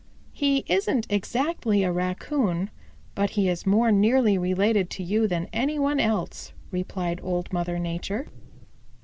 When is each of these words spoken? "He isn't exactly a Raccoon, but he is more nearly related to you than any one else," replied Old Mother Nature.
"He 0.33 0.63
isn't 0.67 1.05
exactly 1.11 1.83
a 1.83 1.91
Raccoon, 1.91 2.71
but 3.13 3.29
he 3.29 3.47
is 3.47 3.67
more 3.67 3.91
nearly 3.91 4.35
related 4.35 4.89
to 4.89 5.03
you 5.03 5.27
than 5.27 5.47
any 5.53 5.77
one 5.77 5.99
else," 5.99 6.53
replied 6.71 7.19
Old 7.21 7.53
Mother 7.53 7.77
Nature. 7.77 8.25